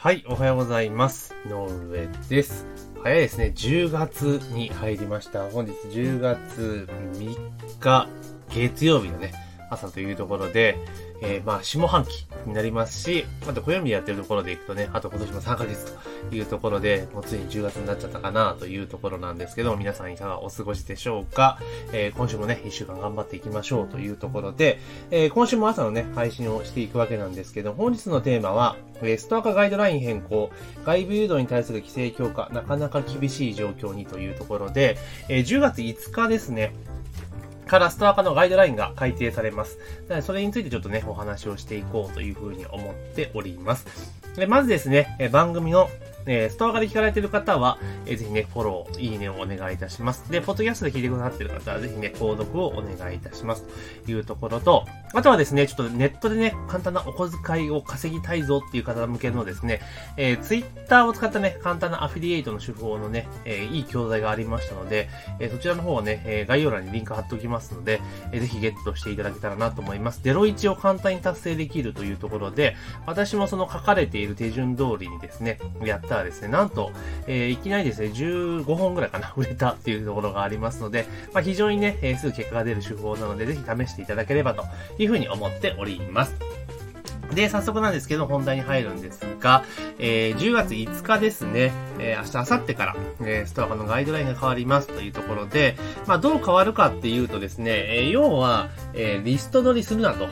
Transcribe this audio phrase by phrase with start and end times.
[0.00, 1.34] はい、おはようございます。
[1.44, 2.68] 井上です。
[3.02, 3.52] 早いですね。
[3.56, 5.50] 10月に入りました。
[5.50, 8.08] 本日10月3日、
[8.48, 9.32] 月曜日のね、
[9.70, 10.78] 朝というところで、
[11.20, 15.96] えー、まあ、下半期になりますし、あと暦やってるところでいくとね、あと今年も3ヶ月
[16.30, 21.58] というところで、もうついに10月になっちゃったかなというところなんですけど、皆さんいかがお過ごしでしょうか。
[21.92, 24.78] えー、今週もね、1週間頑張っていきましょうというところで、
[25.10, 30.50] えー、今週も朝のね、配信をしていくわけなんですけど、本日のテーマは、えー、ストアカガイドライン変更、
[30.84, 34.96] 外部誘導に対する規制強化、なかなか厳しい状況にというところで、
[35.28, 36.72] え、10月5日ですね、
[37.68, 39.78] からストア化のガイドラインが改定されます。
[40.22, 43.86] それについてちょっとね、お話をしていこうというふうに思っております。
[44.34, 45.88] でまずですね、番組の
[46.28, 50.30] えー、ストア化で聞かれている方は、えー、ぜひね、フォロー、いいねをお願いいたします。
[50.30, 53.64] で、ポッドキャストで聞いてくださっている方は、ぜひね、購読をお願いいたします。
[54.04, 59.80] というところと、あとはですね、ちょっとネットでね、簡単なお小遣いを稼ぎたいぞっていう方向けのですね、
[60.16, 65.08] えー、ツイッターを使ったね、簡単なアフィリエイトの手法のね、えー、いい教材がありましたので、
[65.40, 68.00] えー、そちらの方をね、えー、概要欄にリンク貼っておきますので、
[68.32, 70.20] えー、ぜひゲットしていただけたらなと思います。
[70.22, 76.92] 01を簡単に達成できるというところで、私もその書かれている手順通りにですね、やったらですね、なんと、
[77.26, 84.64] えー、いきなりですね、15本ぐらいかな、 売れたっていうところがありますので、まあ、非常にね、え、すぐ結果が出る手法なので、ぜひ試していただければと
[84.98, 86.34] いうふうに思っております。
[87.34, 89.64] で、早速なんですけど、本題に入るんですが、
[89.98, 100.28] えー、10月5日ですね、えー、明日、明後日から、えー、ストア化のガイドラインが変わりますというところで、まあ、どう変わるかっていうとですね、えー、要は、えー、リスト取りするなと。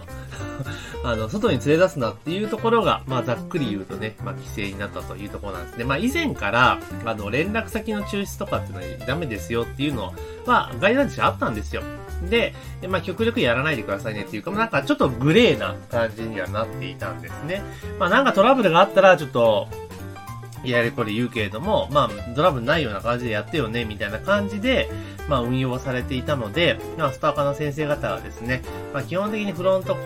[1.07, 5.85] あの、外に連れ出すなっていうところが、まあ、ざっくり言うとね、まあ、規制になったというところなんですね。
[5.85, 10.13] まあ、以前から、あの、連絡先の抽出とかっていうのはダメですよっていうの
[10.47, 11.83] は、ガイドラインとしてあったんですよ。
[12.29, 12.55] で、
[12.89, 17.63] まあ、極力やらないでくださいねっていうか、なんかちょっとグレーな感じにはなっていたんですね。
[18.01, 19.69] まあ、なんかトラブルがあったら、ちょっと、
[20.65, 24.91] やれこれ言うけれども、まあ、トラブルないような感じでやってよね、みたいな感じで、
[25.29, 29.97] まあ、運用されていたので、まあ、スターカーの先生方はですね、まあ、基本的にフロント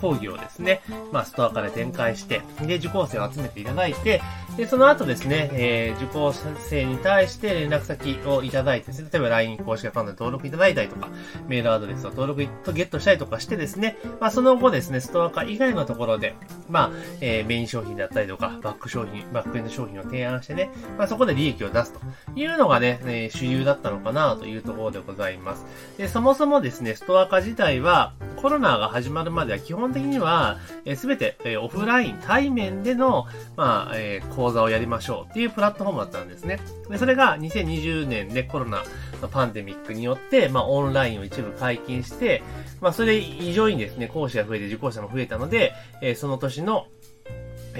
[0.00, 4.22] 講義をですね、まあ、ストア化で展開して、で、受講生を集めていただいて、
[4.56, 11.08] で、その後ですね、えー、受講生に対して連絡先をいただいてですね、例えば LINE 公式アカウントで登録いただいたりとか、
[11.46, 16.34] メールアドレスを登録とゲットしたりとかしてですね、まあ、その後ですね、ストア化以外のところで、
[16.68, 16.90] まあ、
[17.20, 22.00] えー、メイン商品だったりとか、バック商品、バックエンド商品を提案してね、まあ、そこで利益を出すと
[22.34, 25.64] いうのがね、えー、主流だったのかなというところでございます。
[25.96, 36.58] で、そもそもですね、ストア化自体は、コロナが始まるまでは基本的には、えー、て、えー、オフライン、対面での、まあ、えー、講座をやりましょうっていうプラットフォームだったんですね。
[36.88, 38.82] で、それが2020年でコロナ
[39.20, 42.42] のパンデミックによって、まあ、オンラインを一部解禁して、
[42.80, 46.86] まあ、それ以上にですね、講師が増えて受講者も増えたので、えー、その年の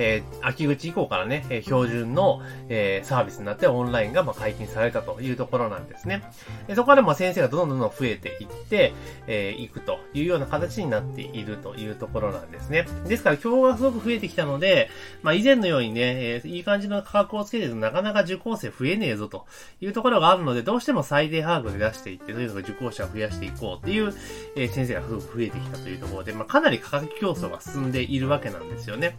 [0.00, 2.40] えー、秋口以降からね、えー、標準の、
[2.70, 6.22] えー、サービスになってオンラインがまあ解禁されたというところなんですね。
[6.66, 8.94] でそこからまあ先生がどんどんどん増えていって、
[9.26, 12.86] えー、いくというような形になっているというところなんですね。
[13.06, 14.88] ですから今日がすごく増えてきたので、
[15.22, 16.00] まあ以前のようにね、
[16.36, 19.44] えー、いい感じの価格をつけてるとなかなか受講生増えねえぞと
[19.80, 24.14] いうところがあるので、どうしても最低把握で出していって、というのが受講者を増やしていこうっていう、
[24.56, 29.18] えー、先生が増えてきたというところで、まあかなり価格競争が進んでいるわけなんですよね。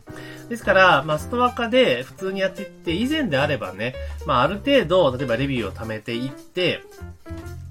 [0.49, 3.93] ですから、からまあ、ストア化で普通にやっていって、以前であればね、
[4.25, 6.81] まあ、ある程度、例えばレビューを貯めていって、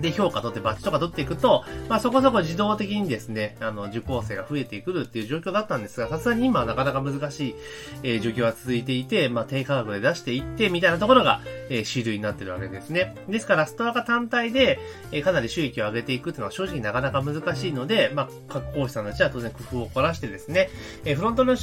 [0.01, 7.55] で、評価取ってバッジとか取っていくと、まあそこそこ自動的にですね、あの、受講生が増えてくるっていう状況だったんですが、さすがに今はなかなか難しい、
[8.03, 13.15] えー、状況が続いていて、まあ低価格で出していって、みたいなところが、えー、主流になってるわけですね。
[13.29, 14.79] ですから、ストア化単体で、
[15.13, 20.71] えー、かなり収益を上げていくっていうのは正直なかなか難しいので、まあ、各講師さんたちは当然工夫を凝らしてですね、
[21.05, 21.57] えー、フロントの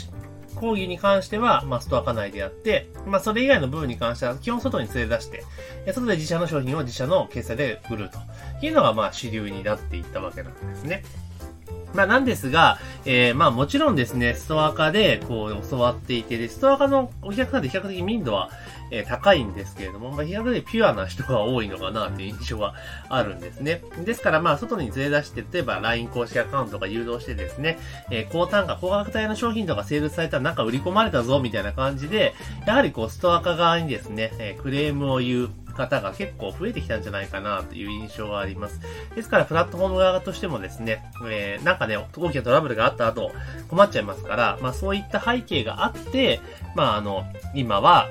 [0.59, 5.43] 講義に関しては、まあ、ストア化内でやって、まあ、それ以外の部分に関しては、基本外に連れ出して、
[5.87, 8.19] 外で自社の商品を自社の決済で売ると
[8.65, 11.03] いうのが、まあ、主流になっていったわけなんですね。
[11.97, 18.51] まあ、なんですが、えー、まあ、もちろんですね、ストア化で、こう、教わっていて、で、ストア化のお客さんで比較的民度は、
[18.91, 22.75] えー、高いんですけれども、まあ、比較的ピュアな人が多いのかなという印象が
[23.09, 23.81] あるんですね。
[24.05, 27.79] ですから、まあ、外に連れ出して、例えば LINE 公式アカウントが誘導してですね、
[28.11, 32.35] えー、高単価、高額帯の商品とかセールスされたらなんか売り込まれたぞ、みたいな感じで、
[32.67, 38.81] やはりこう、ストア化側にですね、えー、クレームを言う、方が結構増えてきたんじゃないかなという印象があります。
[39.15, 43.31] ですから、プラットフォーム側としてもですね、えー、なんかね、大きなトラブルがあった後、
[43.69, 46.41] 困っちゃいますから、まあそういった背景があって、
[46.75, 48.07] まああの、今は、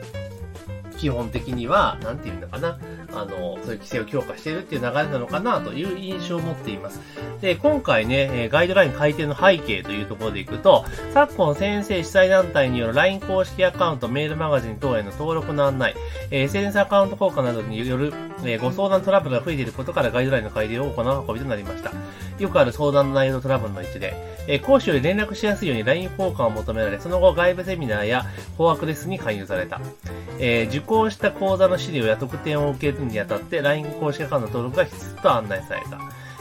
[0.96, 2.78] 基本的には、なんていうのかな、
[3.16, 7.00] あの、そういう規制を強化しているっていう流れなのかなという印象を持っています。
[7.40, 10.84] で、今回ね、ガイドライン改定の背景というところでいくと、
[11.14, 15.94] 昨今先生主催団体による LINE 公式アカウント、メールマガジン等への登録の案内、
[16.30, 18.12] え、SNS アカウント効果などによる、
[18.44, 21.92] え、ご相談トラブルが増えていることからガイドラインの改定を行う運びとなりました。
[22.38, 24.14] よくある相談内容のトラブルの一で、
[24.46, 28.26] え、講師より連絡しやすいように LINE 交換を求められ、その後外部セミナーや
[28.56, 29.80] 法アクレスに勧誘された。
[30.38, 35.98] えー、受講した講座の資料や特典を受けるにあたって LINE 公式アカウント登録が必須と案内された。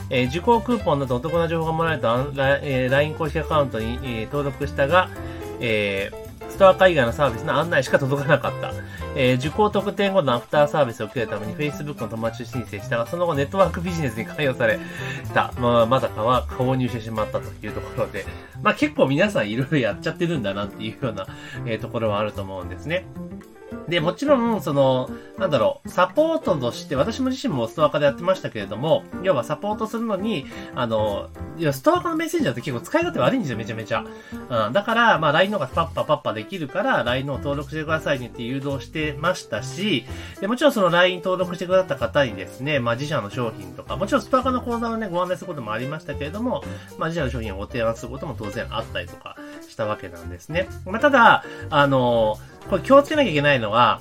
[0.08, 2.14] えー、受講クーポンなどお得な情報がもらえた、
[2.62, 5.08] えー、LINE 公式アカウントに、えー、登録したが、
[5.60, 8.72] えー、ストア化以外のサービスの案内しか届かなかった。
[9.18, 14.78] えー、受講特典後のアフターサービスを受けるために Facebook の友達申請したが、その後ネットワークビジネスに関与され
[15.32, 15.52] た。
[15.58, 18.26] まあ、まさかは購入してしまったというところで、
[18.62, 21.26] まあ結構皆さんいろいろやっちゃってるんだなっていうような、
[21.64, 23.06] えー、ところはあると思うんですね。
[23.88, 34.04] で、もちろん、その、なんだろう、サポートとして、私も自身もストア化でやってましたけれども、要はサポートするのに、あの、いや、ストア化のメッセンジャーって結構使い勝手悪いんですよ、めちゃめちゃ。
[34.50, 40.04] うん、だから、まあ、LINE のがパッパパッパできるから、LINE の登録してくださいねって誘導してましたし、
[40.40, 46.64] でもちろんその LINE 登録してくださった方にですね、まあ、自社の商品とか、もちろんストア化の講座をね、ご案内することもありましたけれども、
[46.98, 49.36] まあ、自社の商品をご提案することも当然あったりとか
[49.68, 50.68] したわけなんですね。
[50.84, 52.38] まあ、ただ、あの、
[52.68, 54.00] これ気をつけなきゃいけないのは、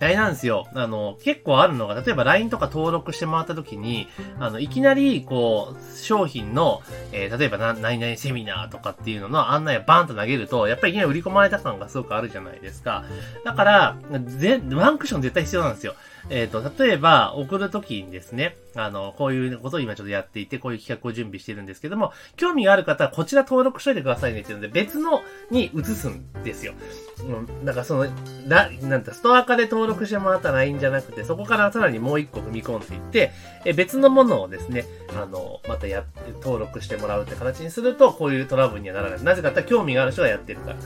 [0.00, 0.66] あれなんですよ。
[0.74, 4.08] あの、結構あるのが、例えば LINE とか登録してもらった時に、
[4.38, 6.80] あの、いきなり、こう、商品の、
[7.12, 13.04] えー、例えばな、何々セミナーとかっていうのの案内をバンと投げると、やっぱりいきなり売り込まれた感がすごくあるじゃないですか。
[13.44, 15.94] だから、ぜ、ワンクション絶対必要なんですよ。
[16.28, 26.74] えっ、ー、と、例えば、送るときにですね、あの、こういうことを今ちょっとやっていて、こういう企画を準備してるんですけども、興味がある方はこちら登録しといてくださいねっていうので、別のに移すんですよ。
[27.20, 27.64] うん。
[27.64, 28.06] だかその、
[28.46, 33.32] な、なんて、ストア化で登録してもらったらいいんじゃなくて、そこからさらにもう一個踏み込んでいって、
[33.64, 34.84] え別のものをですね、
[35.20, 39.22] あの、またやって、登録してもらうって形にすると、こういうトラブルにはならない。
[39.22, 40.76] なぜかって興味がある人がやってるから。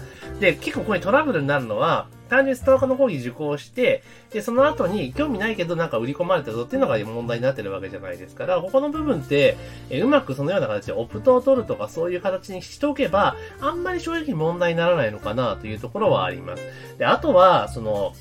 [0.41, 9.57] で、結構ここにトラブルになるのは、単純にストア化の講義受講して、で、その後に興味ないけどなんか売り込まれたぞっていうのが問題になってるわけじゃないですから、ここの部分って、
[9.91, 16.63] えうまくそのような形でオプトを取るとかそういう形にしておけば、あんまり正直問題にならないのかなというところはあります。
[16.99, 18.13] で、あとは、その、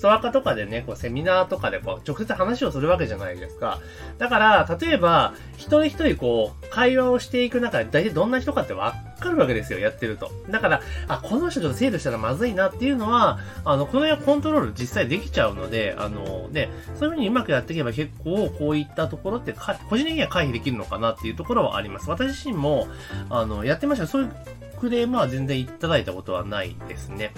[0.00, 3.80] ストア化とかでね、こうセミナーとかでこう直接話をするわけじゃないですか。
[4.16, 10.30] だから、例えば、一人一人こう、会話をしていく中で、大体どんな人かってわかるわけですよ、やってると。
[10.48, 19.52] だから、あ、この人ちょっと制度したらまずいなっていうのは、あの、この辺はコントロール実際できちゃうので、あの、ね、そういうふうにうまくやっていけば結構、こういったところって
[19.90, 22.08] 個人的には回避できるのかなっていうところはあります。
[22.08, 22.88] 私自身も、
[23.28, 24.32] あの、やってましたそういう
[24.80, 27.32] クレームは全然いただいたことはないですね。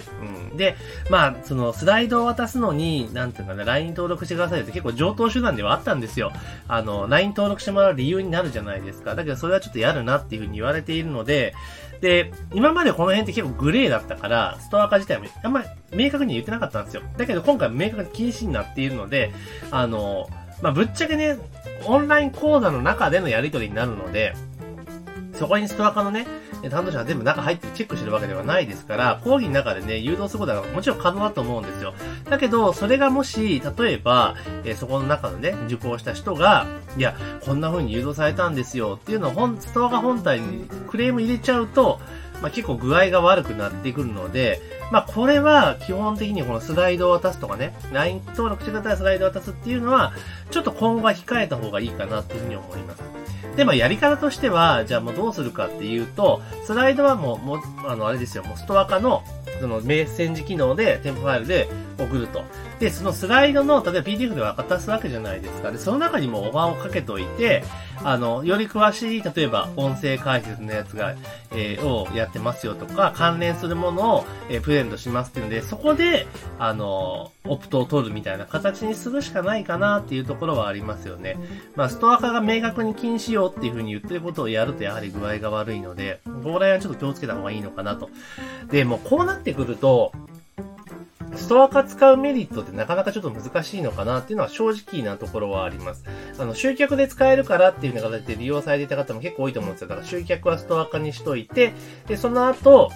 [0.49, 0.57] うん。
[0.57, 0.75] で、
[1.09, 6.31] まあ、そのスライドを渡すのに、なんていうかね、LINE 登録してくださいって結構上等手段ではあったんですよ。
[6.67, 9.15] あの、LINE 登録してもらう理由になるじゃないですか。
[9.15, 11.53] だけどそれはちょっとやるなっていうふうに言われているので、
[12.01, 17.01] で、今までこの辺って結構グレーだったから、ストア化自体もあんまり明確に言ってなかったんですよ。
[17.17, 19.31] だけど今回明確に禁止になっているので、
[19.71, 20.27] あの、
[20.61, 21.37] まあ、ぶっちゃけね、
[21.85, 24.33] オンライン講座の中でのやり取りになるので、
[25.33, 26.27] そこにストア化のね、
[26.69, 31.93] 担当者が全部中入ってチェックしてるわけではないですから、講義の中でね、誘導することはもちろん可能だと思うんですよ。
[32.29, 36.67] だけど、それがもし、例えば、えー、そこの中のね、受講した人が、
[36.97, 37.15] いや、
[37.45, 41.99] こんな風に誘導されたんですよっていうのを本、ストアが本体にクレーム入れちゃうと、
[42.43, 44.61] まあ、結構具合が悪くなってくるので、
[44.91, 50.11] まあ、これは基本的にこのスライドを渡すとかね、LINE 登録してくださいスライドを渡すっていうのは、
[50.51, 53.03] ちょっと今後は控えた方がいいかなっていうふうに思います。
[53.55, 59.23] で、まあ、やり方としては、じゃあもうどうするかっていうと、スライドはもう、もう、あの、あれですよ、もうストア化の、
[59.63, 62.43] そのメッセンジ機能で、添付ファイルで送ると。
[62.81, 65.71] で、そのスライドの、例えば PDF で渡すわけじゃないですか。
[65.71, 67.63] で、その中にもおばんをかけておいて、
[68.03, 71.15] あの、より詳しい、例えば音声解説のやつが、
[71.51, 76.27] えー、をやってますよとか、関連するものを、えー、プレゼントしますっていうので、そこで、
[76.59, 81.37] あの、オプトを取るみたいな形にするしかないかなっていうところはありますよね。
[81.75, 88.09] まあ、ストア化が明確に禁止よっていうふうに言ってることをやるとやはり具合が悪いので、ここら辺はちょっと気をつけた方がいいのかなと。
[88.71, 90.13] で、もうこうなってくると、
[91.35, 96.05] ストア化使うメリットってなかなかちょっと難しいのかなっていうのは正直なところはあります。
[96.37, 99.87] あの、集客で使えるからっていうような形で利用されていた方も結構多いと思うんですよ。
[99.87, 101.73] だから集客はストア化にしといて、
[102.07, 102.91] で、その後、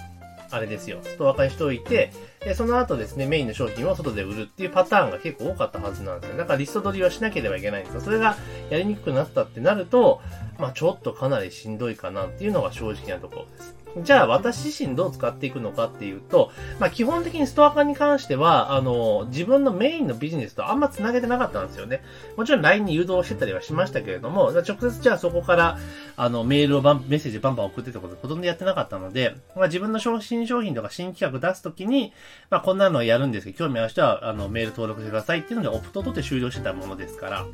[0.50, 2.12] あれですよ、ストア化にしといて、
[2.44, 6.36] で、その後ですね、メインの商品を外で売るっていうパターンが結構多かったはずなんですよ。
[6.36, 8.00] だからリスト取りはしなければいけないんですよ。
[8.00, 8.36] それが
[8.70, 10.20] やりにくくなったってなると、
[10.58, 13.78] まあちょっとかなりしんどいかなっていうのが正直なところです。
[14.02, 22.02] じゃあ私自身どう使っていくのかっていうと、まあ基本的にストア化に関しては、あの、自分のメインのビジネスとあんま繋げてなかったんですよね。
[22.36, 25.78] もちろん LINE に誘導してたりはしましたけれども、直接じゃあそこから、
[26.16, 32.12] あの、メールをバン、メッセージバンバン送ってってことほとんどやってなかったので、まあ自分の商品商品とか新企画出すときに、
[32.50, 37.46] まあこんなのをやるんですけど、興味ある人は、あの、メール登録してくださいっていうので、オプト取って終了してたものですから。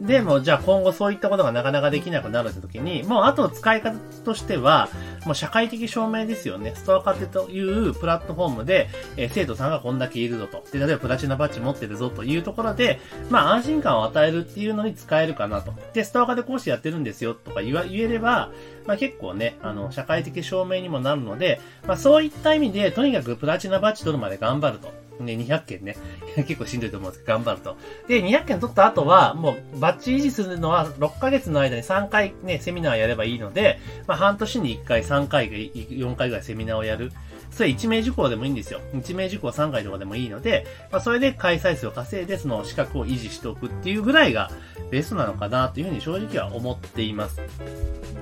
[0.00, 4.88] でも、じゃあ今後そういったことがなかなかできなくなるって時に、もうあと使い方としては、
[5.24, 6.72] もう社会的証明ですよね。
[6.74, 10.64] ストアカテというプラットフォームで、えー、生徒さんがこんだけいるぞと。
[10.72, 13.00] で、例えばプラチナバッジ持ってるぞというところで、
[13.30, 15.72] まあ安心感を与えるっていうのに使えるかなと。
[15.92, 18.50] で、ストアカで講師やってるんですよとか言わ言えれば、
[18.86, 25.01] まあ結構ね、あの、社会的証明にもなるので、まあそういった意味で、とにかくプラチナバッジ取るまで頑張ると。
[25.20, 25.96] ね、200件ね。
[26.36, 27.76] 結構しんどいと思うんですけど、頑張ると。
[28.08, 37.12] で、200件取った後は、もう、バッチ維持するのは、6ヶ月の間に3回ね、セミナーやればいいので、まあ、半年に1回、3回、4回ぐらいセミナーをやる。
[37.52, 38.80] それ1名受講でもいいんですよ。
[38.94, 44.50] 1名受講3回とかでもいいので、まあ、それで開催数を稼いで、その資格を維持しておくっていうぐらいが
[44.90, 47.40] ベストなのかなというふうに正直は思っています。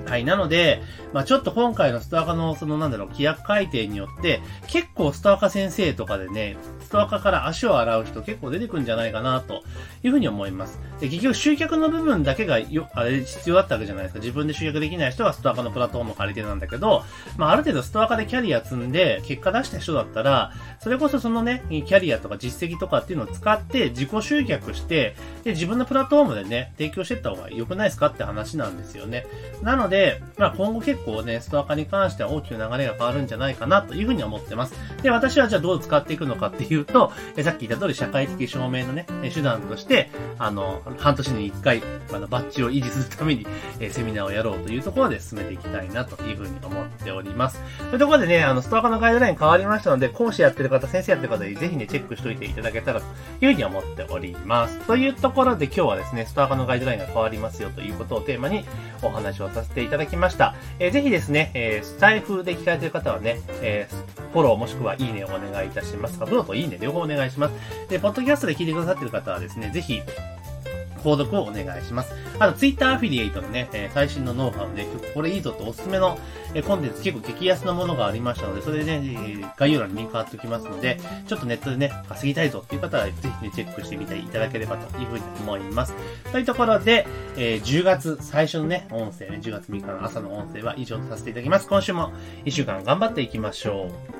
[0.06, 0.24] はい。
[0.24, 0.82] なので、
[1.12, 9.62] まあちょっと今回のストアカのそのなんだろう、規約改定によって、結構ストアカ先生とかでね、ストアカから足を洗う人結構出てくるんじゃないかなと
[10.02, 10.80] いうふうに思います。
[11.00, 14.20] で、結局集客の部分だけがよ、あれ必要だったわけじゃないですか。
[14.20, 17.04] 自分で集客できない人はストアカのプラットフォームを借りてなんだけど、
[17.36, 29.26] まあある程度ストアカでキャリア積んで結果出した人だったら、それこそそのね、キャリアとか実績とかっていうのを使って自己集客して、で、自分のプラットフォームでね、提供していった方が良くないですかって話なんですよね。
[29.62, 34.74] なので、まあ今後結構ね、ストア化に関しては大きく流れが変わるんじゃないかなというふうに思ってます。
[35.02, 43.46] で、私はじゃあどう使っていくのかっていうと、えさっき言った通り社会的証明のね、手段として、あの、半年に一回、あの、バッジを維持するために、
[43.78, 47.60] えセミナーをやろうというところで進めていきたいなというふうに思っております。
[47.90, 53.06] というところでね、あの、ストア化のガイドライン変わりましたので、講師やってる方、先生やってる方にぜひね、チェックしといていただけたらと
[53.44, 54.78] いうふうに思っております。
[54.86, 58.64] というところで今日はですね、ストア化のガイドラインが変わりますよということをテーマに
[59.02, 60.54] お話をさせていただきました。
[60.78, 66.16] えー、ぜひですね、えー、スタイフで聞かれてる方はね、えー、フォローもしくはいいねをお願いいたします。
[66.18, 67.54] フォローといいね両方お願いします。
[67.88, 70.00] で、ポッドキャストで聞いてくださってる方はですね、ぜひ、
[71.00, 72.14] 購読をお願いします。
[72.38, 76.18] あと、ツイッターアフィリエイトのね、え、最新のノウハウで、これいいぞとおすすめの、
[76.54, 85.94] え、コンテンツ結構激安なものがありましたので、それでね、概要欄にリンク貼っておきますので、ちょっとネットでね、稼ぎたいぞっていう方は、ぜひね、チェックしてみていただければというふうに思います。
[86.32, 91.68] というところで、えー、10月最初のね、音声ね、10月3日の朝の音声は以上とさせていただきます。
[91.68, 92.12] 今週も
[92.44, 94.19] 1週間頑張っていきましょう。